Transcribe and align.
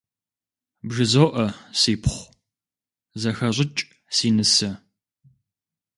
БжызоӀэ, 0.87 1.45
сипхъу, 1.79 2.29
зэхэщӀыкӀ, 3.21 3.81
си 4.15 4.29
нысэ. 4.35 4.69